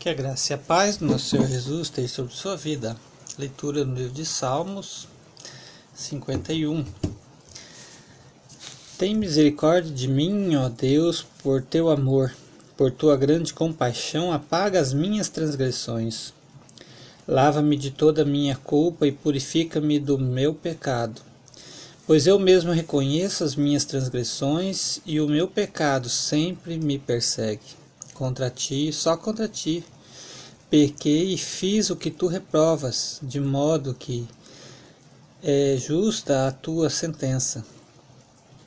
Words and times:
Que 0.00 0.08
a 0.08 0.14
graça 0.14 0.54
e 0.54 0.54
a 0.54 0.58
paz 0.58 0.96
do 0.96 1.04
nosso 1.04 1.26
Senhor 1.26 1.46
Jesus 1.46 1.88
esteja 1.88 2.08
sobre 2.08 2.32
sua 2.32 2.56
vida. 2.56 2.96
Leitura 3.38 3.84
no 3.84 3.94
livro 3.94 4.14
de 4.14 4.24
Salmos 4.24 5.06
51. 5.94 6.86
Tem 8.96 9.14
misericórdia 9.14 9.92
de 9.92 10.08
mim, 10.08 10.56
ó 10.56 10.70
Deus, 10.70 11.26
por 11.42 11.60
teu 11.60 11.90
amor, 11.90 12.34
por 12.78 12.90
tua 12.90 13.14
grande 13.14 13.52
compaixão, 13.52 14.32
apaga 14.32 14.80
as 14.80 14.94
minhas 14.94 15.28
transgressões. 15.28 16.32
Lava-me 17.28 17.76
de 17.76 17.90
toda 17.90 18.22
a 18.22 18.24
minha 18.24 18.56
culpa 18.56 19.06
e 19.06 19.12
purifica-me 19.12 19.98
do 19.98 20.18
meu 20.18 20.54
pecado. 20.54 21.20
Pois 22.06 22.26
eu 22.26 22.38
mesmo 22.38 22.72
reconheço 22.72 23.44
as 23.44 23.54
minhas 23.54 23.84
transgressões 23.84 25.02
e 25.04 25.20
o 25.20 25.28
meu 25.28 25.46
pecado 25.46 26.08
sempre 26.08 26.78
me 26.78 26.98
persegue. 26.98 27.79
Contra 28.20 28.50
ti, 28.50 28.92
só 28.92 29.16
contra 29.16 29.48
ti, 29.48 29.82
pequei 30.68 31.32
e 31.32 31.38
fiz 31.38 31.88
o 31.88 31.96
que 31.96 32.10
tu 32.10 32.26
reprovas, 32.26 33.18
de 33.22 33.40
modo 33.40 33.94
que 33.94 34.28
é 35.42 35.78
justa 35.78 36.46
a 36.46 36.52
tua 36.52 36.90
sentença. 36.90 37.64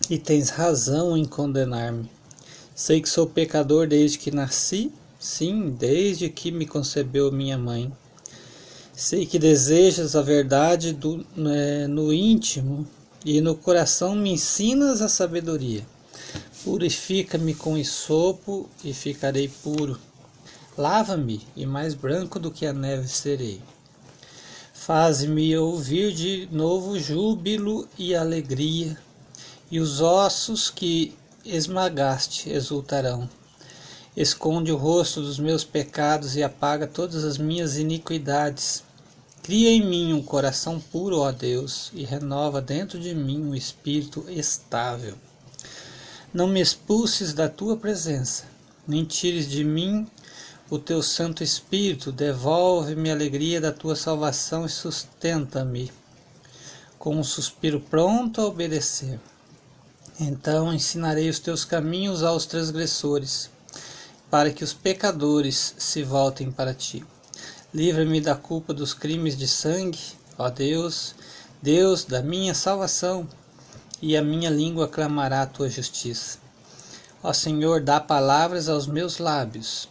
E 0.10 0.18
tens 0.18 0.50
razão 0.50 1.16
em 1.16 1.24
condenar-me. 1.24 2.10
Sei 2.74 3.00
que 3.00 3.08
sou 3.08 3.28
pecador 3.28 3.86
desde 3.86 4.18
que 4.18 4.32
nasci, 4.32 4.92
sim, 5.20 5.70
desde 5.70 6.32
que 6.32 6.52
me 6.52 6.66
concebeu 6.66 7.32
minha 7.32 7.56
mãe. 7.56 7.94
Sei 8.96 9.24
que 9.24 9.38
desejas 9.38 10.16
a 10.16 10.24
verdade 10.24 10.94
do, 10.94 11.24
é, 11.48 11.86
no 11.86 12.12
íntimo 12.12 12.88
e 13.24 13.40
no 13.40 13.54
coração 13.56 14.16
me 14.16 14.32
ensinas 14.32 15.00
a 15.00 15.08
sabedoria. 15.08 15.86
Purifica-me 16.64 17.54
com 17.54 17.78
esopo 17.78 18.70
e 18.86 18.94
ficarei 18.94 19.50
puro. 19.50 20.00
Lava-me 20.78 21.46
e 21.58 21.66
mais 21.66 21.94
branco 21.94 22.40
do 22.40 22.50
que 22.50 22.66
a 22.66 22.72
neve 22.72 23.10
serei. 23.10 23.62
Faz-me 24.74 25.58
ouvir 25.58 26.14
de 26.14 26.48
novo 26.50 26.98
júbilo 26.98 27.86
e 27.98 28.16
alegria, 28.16 28.98
e 29.70 29.78
os 29.78 30.00
ossos 30.00 30.70
que 30.70 31.14
esmagaste 31.44 32.50
exultarão. 32.50 33.30
Esconde 34.16 34.72
o 34.72 34.78
rosto 34.78 35.22
dos 35.22 35.40
meus 35.40 35.66
pecados 35.66 36.38
e 36.38 36.44
apaga 36.44 36.88
todas 36.88 37.26
as 37.26 37.38
minhas 37.38 37.78
iniquidades. 37.78 38.84
Cria 39.42 39.70
em 39.70 39.86
mim 39.86 40.14
um 40.14 40.24
coração 40.24 40.80
puro, 40.80 41.20
ó 41.20 41.32
Deus, 41.32 41.92
e 41.94 42.06
renova 42.06 42.62
dentro 42.62 42.98
de 42.98 43.14
mim 43.14 43.44
um 43.44 43.54
espírito 43.54 44.24
estável. 44.30 45.16
Não 46.34 46.48
me 46.48 46.60
expulses 46.60 47.32
da 47.32 47.48
tua 47.48 47.78
presença, 47.78 48.46
nem 48.88 49.06
tires 49.06 49.48
de 49.48 49.64
mim 49.64 50.08
o 50.68 50.80
teu 50.80 51.04
Santo 51.04 51.44
Espírito, 51.44 52.12
devolve-me 52.12 53.12
a 53.12 53.14
alegria 53.14 53.62
da 53.62 53.72
tua 53.72 53.96
salvação 53.96 54.66
e 54.66 54.70
sustenta-me 54.70 55.92
com 56.98 57.18
um 57.18 57.24
suspiro 57.24 57.80
pronto 57.80 58.42
a 58.42 58.48
obedecer. 58.48 59.20
Então 60.20 60.74
ensinarei 60.74 61.30
os 61.30 61.38
teus 61.38 61.64
caminhos 61.64 62.24
aos 62.24 62.48
transgressores 62.48 63.52
para 64.32 64.52
que 64.52 64.64
os 64.64 64.74
pecadores 64.74 65.76
se 65.78 66.02
voltem 66.02 66.52
para 66.52 66.74
ti. 66.74 67.06
Livra-me 67.72 68.20
da 68.20 68.34
culpa 68.34 68.74
dos 68.74 68.96
crimes 68.96 69.38
de 69.38 69.48
sangue, 69.48 70.00
ó 70.36 70.50
Deus, 70.50 71.14
Deus 71.62 72.04
da 72.04 72.24
minha 72.24 72.56
salvação, 72.56 73.30
e 74.06 74.18
a 74.18 74.22
minha 74.22 74.50
língua 74.50 74.86
clamará 74.86 75.44
a 75.44 75.48
tua 75.48 75.70
justiça. 75.70 76.38
Ó 77.24 77.32
Senhor, 77.32 77.80
dá 77.80 78.02
palavras 78.02 78.68
aos 78.68 78.86
meus 78.86 79.18
lábios, 79.18 79.88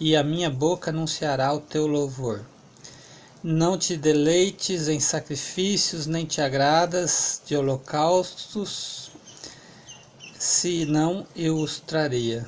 e 0.00 0.16
a 0.16 0.24
minha 0.24 0.48
boca 0.48 0.90
anunciará 0.90 1.52
o 1.52 1.60
teu 1.60 1.86
louvor. 1.86 2.42
Não 3.42 3.76
te 3.76 3.98
deleites 3.98 4.88
em 4.88 4.98
sacrifícios, 4.98 6.06
nem 6.06 6.24
te 6.24 6.40
agradas 6.40 7.42
de 7.44 7.54
holocaustos, 7.54 9.10
senão 10.38 11.26
eu 11.36 11.58
os 11.58 11.78
traria. 11.80 12.46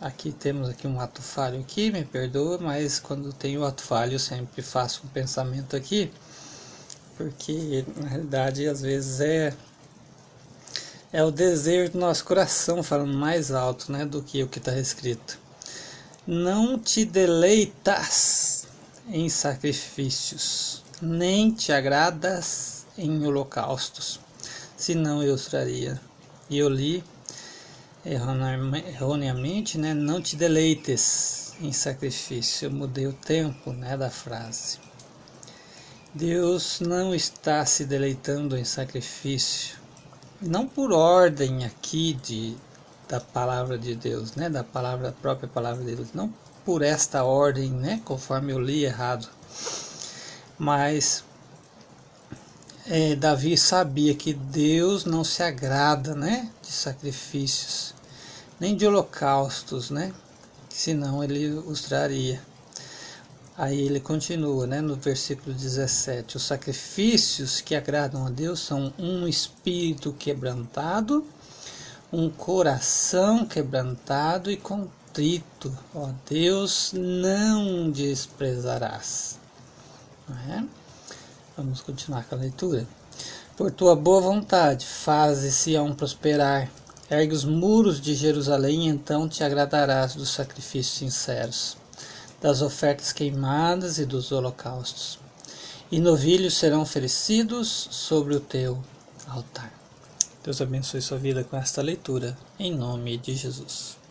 Aqui 0.00 0.32
temos 0.32 0.70
aqui 0.70 0.86
um 0.86 0.98
ato 0.98 1.20
falho 1.20 1.60
aqui, 1.60 1.90
me 1.90 2.02
perdoa, 2.02 2.56
mas 2.56 2.98
quando 2.98 3.30
tenho 3.30 3.62
ato 3.62 3.82
falho 3.82 4.14
eu 4.14 4.18
sempre 4.18 4.62
faço 4.62 5.02
um 5.04 5.10
pensamento 5.10 5.76
aqui, 5.76 6.10
porque 7.14 7.84
na 7.94 8.08
realidade 8.08 8.66
às 8.66 8.80
vezes 8.80 9.20
é 9.20 9.54
é 11.12 11.22
o 11.22 11.30
desejo 11.30 11.92
do 11.92 11.98
nosso 11.98 12.24
coração 12.24 12.82
falando 12.82 13.12
mais 13.12 13.52
alto, 13.52 13.92
né, 13.92 14.06
do 14.06 14.22
que 14.22 14.42
o 14.42 14.48
que 14.48 14.58
está 14.58 14.78
escrito. 14.78 15.38
Não 16.26 16.78
te 16.78 17.04
deleitas 17.04 18.66
em 19.08 19.28
sacrifícios, 19.28 20.82
nem 21.02 21.50
te 21.50 21.72
agradas 21.72 22.86
em 22.96 23.26
holocaustos, 23.26 24.20
senão 24.76 25.22
eu 25.22 25.36
traria. 25.36 26.00
E 26.48 26.58
eu 26.58 26.68
li 26.68 27.04
erroneamente, 28.04 29.78
né? 29.78 29.94
Não 29.94 30.20
te 30.20 30.36
deleites 30.36 31.54
em 31.60 31.72
sacrifício. 31.72 32.66
Eu 32.66 32.70
mudei 32.70 33.06
o 33.06 33.12
tempo, 33.12 33.72
né, 33.72 33.96
da 33.96 34.10
frase. 34.10 34.78
Deus 36.14 36.80
não 36.80 37.14
está 37.14 37.64
se 37.64 37.84
deleitando 37.84 38.56
em 38.56 38.64
sacrifício, 38.64 39.81
não 40.42 40.66
por 40.66 40.92
ordem 40.92 41.64
aqui 41.64 42.14
de 42.14 42.56
da 43.08 43.20
palavra 43.20 43.76
de 43.76 43.94
Deus, 43.94 44.34
né, 44.36 44.48
da 44.48 44.64
palavra 44.64 45.10
da 45.10 45.12
própria 45.12 45.48
palavra 45.48 45.84
de 45.84 45.94
Deus, 45.94 46.08
não 46.14 46.32
por 46.64 46.80
esta 46.80 47.24
ordem, 47.24 47.70
né, 47.70 48.00
conforme 48.04 48.52
eu 48.52 48.58
li 48.58 48.84
errado, 48.84 49.28
mas 50.58 51.22
é, 52.86 53.14
Davi 53.14 53.58
sabia 53.58 54.14
que 54.14 54.32
Deus 54.32 55.04
não 55.04 55.24
se 55.24 55.42
agrada, 55.42 56.14
né, 56.14 56.50
de 56.62 56.72
sacrifícios, 56.72 57.94
nem 58.58 58.74
de 58.74 58.86
holocaustos, 58.86 59.90
né, 59.90 60.12
senão 60.70 61.22
ele 61.22 61.48
os 61.50 61.82
traria. 61.82 62.40
Aí 63.56 63.80
ele 63.80 64.00
continua, 64.00 64.66
né, 64.66 64.80
no 64.80 64.96
versículo 64.96 65.54
17: 65.54 66.36
Os 66.36 66.42
sacrifícios 66.42 67.60
que 67.60 67.74
agradam 67.74 68.26
a 68.26 68.30
Deus 68.30 68.60
são 68.60 68.92
um 68.98 69.28
espírito 69.28 70.12
quebrantado, 70.14 71.26
um 72.10 72.30
coração 72.30 73.44
quebrantado 73.44 74.50
e 74.50 74.56
contrito. 74.56 75.76
Ó 75.94 76.10
Deus, 76.28 76.92
não 76.94 77.90
desprezarás. 77.90 79.38
É? 80.48 80.62
Vamos 81.56 81.82
continuar 81.82 82.24
com 82.24 82.34
a 82.34 82.38
leitura. 82.38 82.86
Por 83.54 83.70
tua 83.70 83.94
boa 83.94 84.20
vontade, 84.22 84.86
faze 84.86 85.52
Sião 85.52 85.94
prosperar. 85.94 86.70
Ergue 87.10 87.34
os 87.34 87.44
muros 87.44 88.00
de 88.00 88.14
Jerusalém, 88.14 88.88
então 88.88 89.28
te 89.28 89.44
agradarás 89.44 90.14
dos 90.14 90.30
sacrifícios 90.30 90.96
sinceros, 90.96 91.76
das 92.42 92.60
ofertas 92.60 93.12
queimadas 93.12 93.98
e 93.98 94.04
dos 94.04 94.32
holocaustos. 94.32 95.18
E 95.90 96.00
novilhos 96.00 96.54
serão 96.54 96.82
oferecidos 96.82 97.68
sobre 97.90 98.34
o 98.34 98.40
teu 98.40 98.82
altar. 99.28 99.72
Deus 100.42 100.60
abençoe 100.60 101.00
sua 101.00 101.18
vida 101.18 101.44
com 101.44 101.56
esta 101.56 101.80
leitura, 101.80 102.36
em 102.58 102.74
nome 102.74 103.16
de 103.16 103.34
Jesus. 103.36 103.96